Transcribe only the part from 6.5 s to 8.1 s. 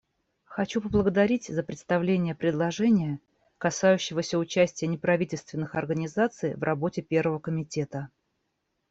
в работе Первого комитета.